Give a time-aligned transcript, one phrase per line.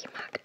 [0.00, 0.39] Ich mag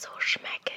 [0.00, 0.69] So schmecke